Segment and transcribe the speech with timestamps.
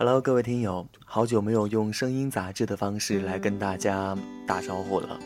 [0.00, 5.18] Hello，各位听友，好久没有用声音杂志的方式来跟大家打招呼了。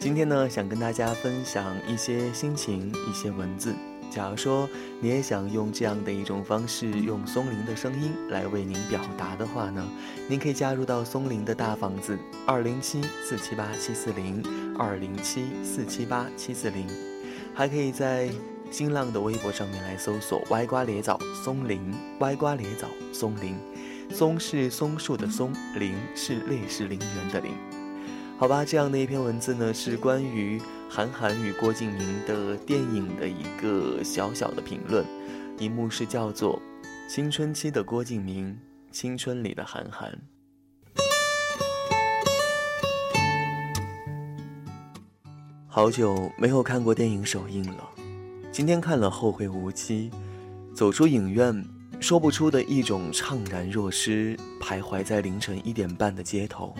[0.00, 3.72] 今天呢，想跟大家分享一些心情、一些文字。
[4.10, 4.68] 假如说
[5.00, 9.88] 你也想用这样的一种方式，用松林的声音来为您表达的话呢，
[10.28, 14.42] 您可以加入到松林的大房子二零七四七八七四零
[14.76, 16.84] 二零七四七八七四零，
[17.54, 18.28] 还可以在
[18.72, 23.54] 新浪的微博上面来搜索“歪瓜裂枣松林”，歪瓜裂枣松林。
[24.12, 27.52] 松是松树的松，林是烈士陵园的陵。
[28.38, 35.04] 好吧，这样的一篇文字呢，是关于韩寒与郭敬明的电影的一个小小的评论。
[35.56, 36.60] 题目是叫做
[37.12, 38.58] 《青春期的郭敬明，
[38.90, 40.10] 青春里的韩寒》。
[45.66, 47.88] 好久没有看过电影首映了，
[48.50, 50.10] 今天看了《后会无期》，
[50.74, 51.64] 走出影院。
[52.00, 56.74] 说不出的一种怅然若失，徘徊在凌晨一点半的街头，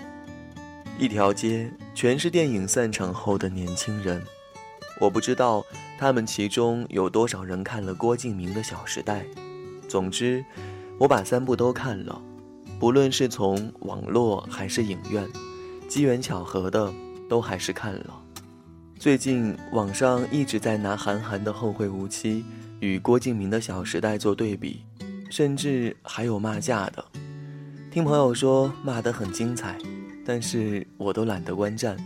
[0.98, 4.20] 一条街全是电影散场后的年轻人。
[4.98, 5.64] 我不知道
[5.98, 9.22] 他们其中有多少人看了郭敬明的《小时代》。
[9.86, 10.42] 总之，
[10.98, 12.20] 我把三部都看了，
[12.78, 15.28] 不论是从网络还是影院，
[15.86, 16.92] 机缘巧合的
[17.28, 18.22] 都还是看了。
[18.98, 22.42] 最近网上一直在拿韩寒的《后会无期》
[22.80, 24.82] 与郭敬明的《小时代》做对比。
[25.30, 27.04] 甚至还有骂架的，
[27.90, 29.78] 听朋友说骂得很精彩，
[30.26, 31.96] 但是我都懒得观战。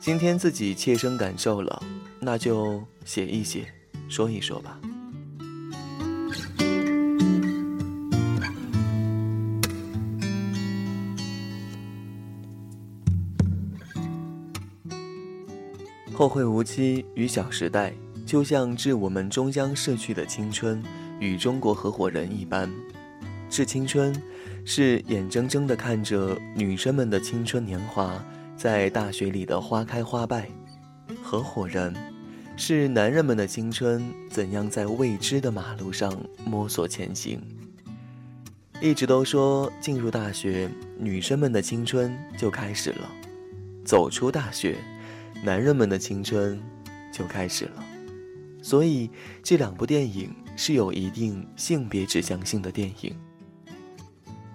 [0.00, 1.82] 今天自己切身感受了，
[2.18, 3.72] 那就写一写，
[4.08, 4.78] 说一说吧。
[16.12, 17.94] 后会无期与小时代，
[18.26, 20.82] 就像致我们终将逝去的青春。
[21.20, 22.68] 与中国合伙人一般，
[23.50, 24.10] 致青春，
[24.64, 28.24] 是眼睁睁地看着女生们的青春年华
[28.56, 30.46] 在大学里的花开花败；
[31.22, 31.94] 合伙人，
[32.56, 36.10] 是男人们的青春怎样在未知的马路上
[36.46, 37.38] 摸索前行。
[38.80, 43.06] 一直都说进入大学，女生们的青春就开始了；
[43.84, 44.78] 走出大学，
[45.44, 46.58] 男人们的青春
[47.12, 47.84] 就开始了。
[48.62, 49.10] 所以
[49.42, 50.34] 这两部电影。
[50.62, 53.16] 是有一定性别指向性的电影，《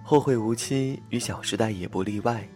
[0.04, 2.48] 后会无期》与《小时代》也不例外，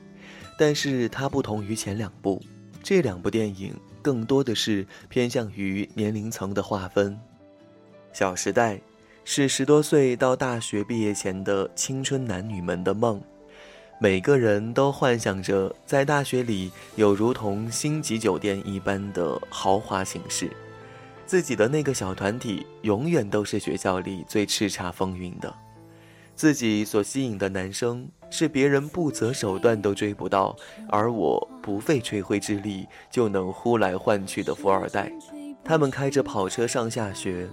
[0.57, 2.41] 但是它不同于前两部，
[2.81, 7.13] 这两部电影更多的是偏向于年龄层的划分，
[8.13, 8.77] 《小时代》
[9.25, 13.21] 是十多岁到大学毕业前的青春男女们的梦，
[14.01, 20.49] 每个人都幻想着在大学里有如同星级酒店一般的豪华形式。
[21.31, 25.55] 自己的那个小团体永远都是学校里最叱咤风云的，
[26.35, 30.57] 自己所吸引的男生是别人不择手段都追不到，
[30.89, 35.13] 而我不费吹灰之力就能呼来唤去的富二代。
[35.63, 37.49] 他们开着跑车上下学，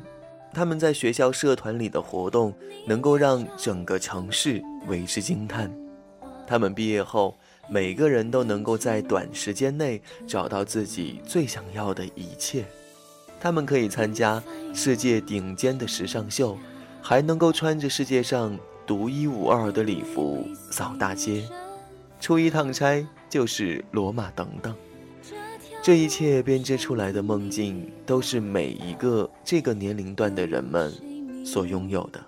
[0.51, 2.51] 他们在学校社团里的活动
[2.87, 5.71] 能够让整个城市为之惊叹。
[6.47, 7.37] 他们毕业后，
[7.69, 12.65] 每个人都能够在短时间内找到自己最想要的一切。
[13.39, 14.41] 他们可以参加
[14.73, 16.57] 世界顶尖的时尚秀，
[17.01, 21.43] 还能够穿着世界上独一无二的礼服扫大街，
[22.19, 24.73] 出一趟差就是罗马等等。
[25.83, 30.91] 这一切编织出来的梦境，都是每一个这个年龄段的人们
[31.45, 32.19] 所拥有的。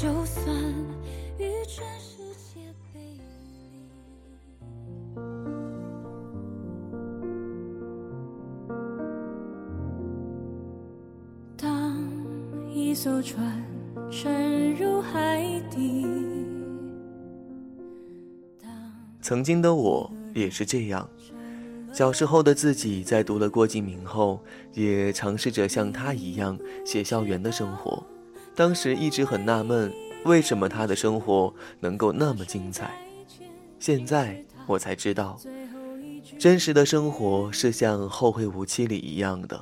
[0.00, 0.56] 就算
[1.36, 2.16] 与全世
[2.54, 3.20] 界背离，
[11.54, 12.00] 当
[12.72, 13.62] 一艘船
[14.10, 16.06] 沉入海底。
[19.20, 21.06] 曾经的我也是这样，
[21.92, 24.40] 小时候的自己在读了郭敬明后，
[24.72, 28.02] 也尝试着像他一样写校园的生活。
[28.54, 29.92] 当时一直很纳闷，
[30.24, 32.90] 为什么他的生活能够那么精彩。
[33.78, 35.40] 现在我才知道，
[36.38, 39.60] 真实的生活是像《后会无期》里一样的。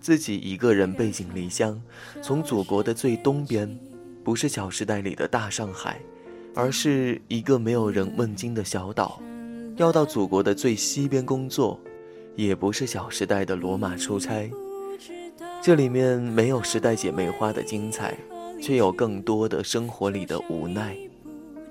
[0.00, 1.80] 自己一个人背井离乡，
[2.22, 3.78] 从祖国的最东边，
[4.22, 6.00] 不是《小时代》里的大上海，
[6.54, 9.20] 而是一个没有人问津的小岛，
[9.76, 11.80] 要到祖国的最西边工作，
[12.36, 14.50] 也不是《小时代》的罗马出差。
[15.66, 18.16] 这里面没有时代姐妹花的精彩，
[18.62, 20.96] 却有更多的生活里的无奈。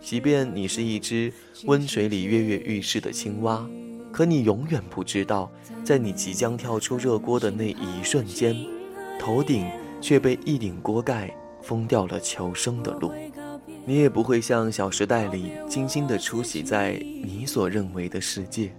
[0.01, 1.31] 即便你是一只
[1.63, 3.65] 温水里跃跃欲试的青蛙，
[4.11, 5.49] 可你永远不知道，
[5.81, 8.53] 在你即将跳出热锅的那一瞬间，
[9.17, 9.65] 头顶
[10.01, 13.13] 却被一顶锅盖封掉了求生的路。
[13.85, 18.75] 你也不会像《小时代》里精心的出席在你所认为的世界，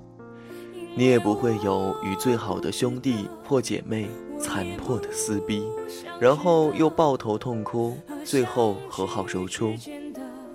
[0.96, 4.08] 你也不会有与最好的兄弟或姐妹。
[4.38, 5.62] 残破的撕逼，
[6.20, 9.72] 然后又抱头痛哭，最后和好如初。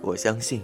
[0.04, 0.62] 我相信，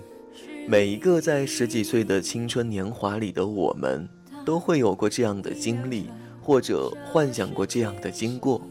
[0.67, 4.07] 每一个在十几岁的青春年华里的我们，
[4.45, 8.61] 都会有过这样的经历，或者幻想过这样的经过。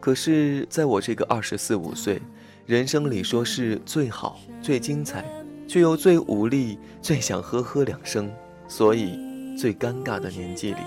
[0.00, 2.22] 可是，在我这个二十四五岁，
[2.64, 5.26] 人生里说是最好、最精彩，
[5.66, 8.30] 却又最无力、最想呵呵两声，
[8.66, 9.18] 所以
[9.58, 10.80] 最尴尬的年纪里，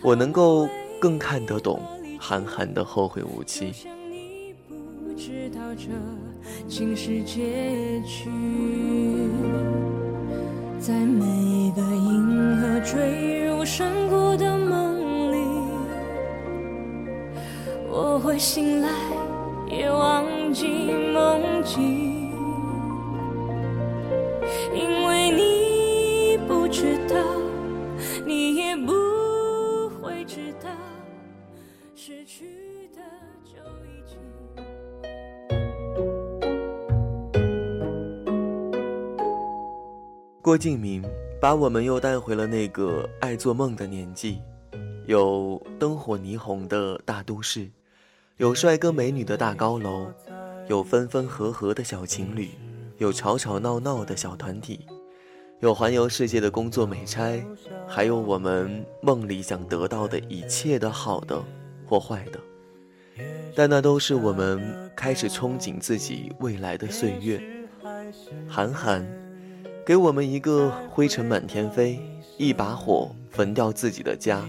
[0.00, 0.68] 我能够。
[1.00, 1.82] 更看得懂
[2.18, 3.74] 韩寒的后会无期。
[10.80, 15.36] 在每个银河坠入山谷的梦里，
[17.90, 18.88] 我会醒来
[19.68, 20.24] 也忘
[20.54, 20.64] 记
[21.12, 22.03] 梦境。
[40.42, 41.02] 郭敬明
[41.40, 44.42] 把我们又带回了那个爱做梦的年纪，
[45.06, 47.70] 有灯火霓虹的大都市，
[48.36, 50.06] 有帅哥美女的大高楼，
[50.68, 52.50] 有分分合合的小情侣，
[52.98, 54.80] 有吵吵闹闹的小团体，
[55.60, 57.42] 有环游世界的工作美差，
[57.88, 61.42] 还有我们梦里想得到的一切的好的
[61.86, 62.40] 或坏的。
[63.54, 67.42] 但那都是我们开始憧憬自己未来的岁月。
[68.48, 69.06] 韩寒。
[69.86, 72.00] 给我们一个灰尘满天飞，
[72.38, 74.42] 一把火焚掉自己的家。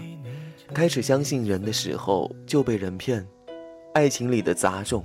[0.72, 3.22] 开始相信人的时候就被人骗，
[3.92, 5.04] 爱情里的杂种，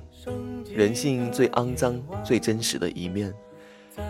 [0.73, 3.33] 人性最肮脏、最真实的一面。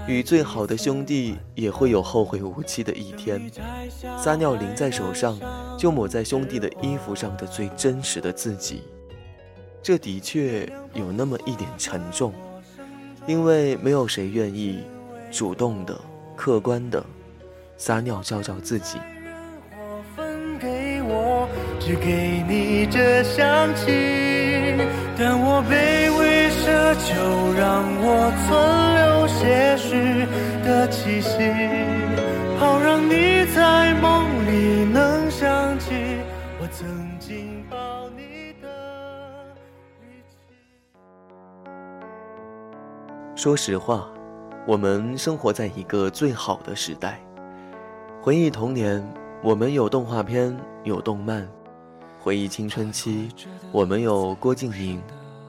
[0.08, 3.52] 与最好的兄弟也会有后会无期的一天。
[4.18, 5.40] 撒尿淋在手上，
[5.78, 8.84] 就抹在兄弟的衣服上的最真实的自己。
[9.82, 12.34] 这的确有那么一点沉重，
[13.26, 14.84] 因为没有谁愿意
[15.32, 16.00] 主动的。
[16.34, 17.06] 客观的
[17.78, 18.98] 撒尿照照自己
[20.16, 21.48] 分给我
[21.80, 24.74] 只给你这香气
[25.16, 26.11] 但我卑
[26.96, 28.50] 就让我存
[28.96, 30.26] 留些许
[30.64, 31.38] 的气息
[32.60, 36.18] 好让你在梦里能想起
[36.60, 36.88] 我曾
[37.20, 38.68] 经抱你的
[40.02, 40.36] 语气
[43.36, 44.08] 说实话
[44.68, 47.20] 我们生活在一个最好的时代，
[48.22, 49.04] 回忆童年，
[49.42, 51.48] 我们有动画片，有动漫；
[52.20, 53.30] 回忆青春期，
[53.72, 55.00] 我们有郭敬明；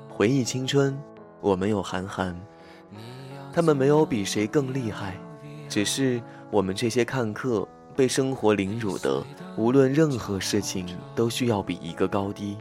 [0.08, 0.98] 回忆青春，
[1.42, 2.34] 我们有韩寒。
[3.52, 5.18] 他们没有比谁更厉害，
[5.68, 9.22] 只是我们这些看客被生活凌辱的，
[9.58, 12.56] 无论任何事情都需要比一个高低。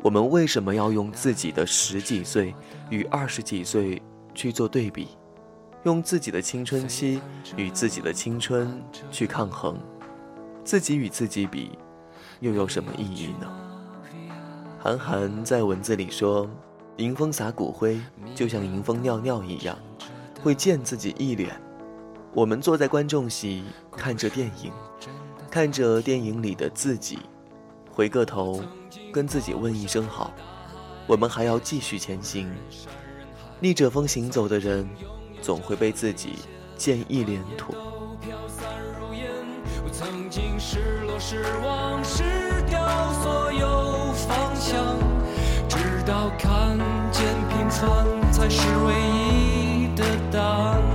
[0.00, 2.54] 我们为什么要用自己的十几岁
[2.90, 4.00] 与二十几岁
[4.34, 5.08] 去做对比？
[5.84, 7.20] 用自己的青春期
[7.56, 9.76] 与自己的青春去抗衡，
[10.62, 11.76] 自己与自己比，
[12.38, 13.50] 又有什么意义呢？
[14.78, 16.48] 韩寒在文字里说
[16.96, 18.00] ：“迎风撒骨灰，
[18.34, 19.78] 就像迎风尿尿一样，
[20.42, 21.50] 会溅自己一脸。”
[22.34, 23.64] 我们坐在观众席
[23.96, 24.72] 看着电影，
[25.50, 27.18] 看着电影里的自己，
[27.90, 28.62] 回个头，
[29.12, 30.32] 跟自己问一声好，
[31.06, 32.50] 我们还要继续前行。
[33.60, 34.88] 逆着风行走的人。
[35.42, 36.34] 总会被自己
[36.76, 37.74] 溅一脸土。
[39.90, 42.22] 曾经失落、失望、失
[42.68, 44.96] 掉所有方向，
[46.04, 46.76] 直到看
[47.12, 50.91] 见平凡才是唯一的答案。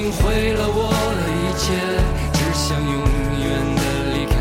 [0.00, 1.74] 经毁了我的一切，
[2.32, 3.02] 只想永
[3.42, 3.82] 远的
[4.14, 4.38] 离开。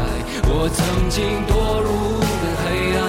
[0.54, 1.18] 我曾经
[1.50, 3.02] 堕入的黑暗，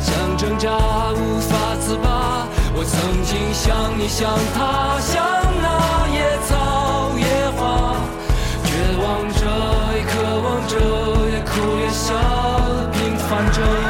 [0.00, 0.72] 想挣扎
[1.12, 2.48] 无法自拔。
[2.72, 5.20] 我曾经像你，像他，像
[5.60, 7.28] 那野草野
[7.58, 7.94] 花，
[8.64, 9.44] 绝望着，
[9.92, 10.72] 也渴望着，
[11.28, 11.52] 也哭
[11.82, 12.16] 也笑，
[12.94, 13.89] 平凡着。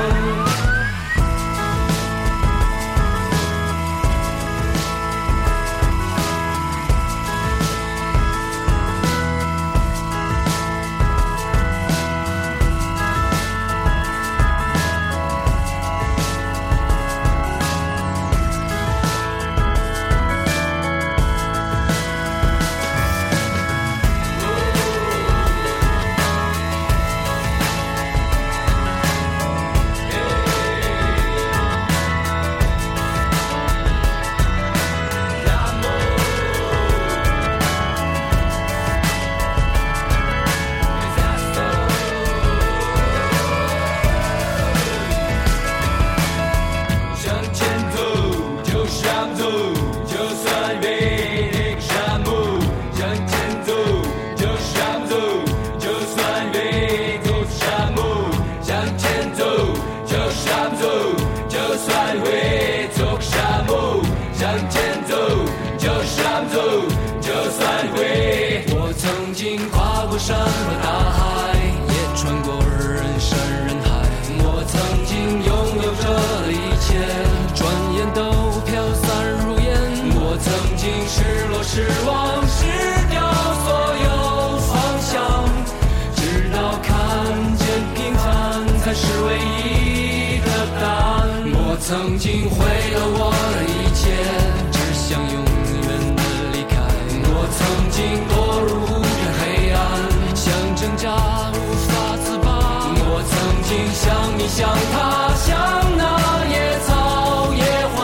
[104.01, 104.97] 曾经像你像他
[105.37, 105.49] 像
[105.97, 106.03] 那
[106.47, 106.55] 野
[106.87, 107.63] 草野
[107.95, 107.99] 花，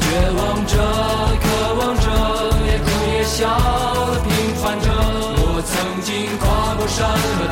[0.00, 0.04] 绝
[0.36, 0.72] 望着
[1.40, 1.44] 渴
[1.78, 2.04] 望着
[2.66, 3.46] 也哭也笑
[4.12, 4.86] 的平凡着。
[5.40, 7.06] 我曾经跨过山
[7.38, 7.46] 和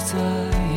[0.00, 0.69] 在